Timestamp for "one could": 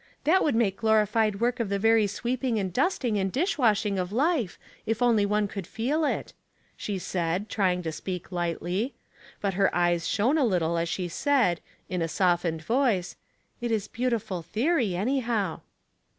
5.27-5.67